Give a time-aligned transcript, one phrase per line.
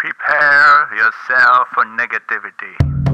[0.00, 3.09] Prepare yourself for negativity.